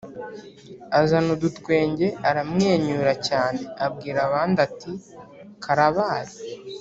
Azana 0.99 1.29
udutwenge 1.37 2.07
aramwenyura 2.29 3.11
cyaneAbwira 3.25 4.19
abandi 4.27 4.57
ati: 4.67 4.91
"Karabaye!" 5.63 6.35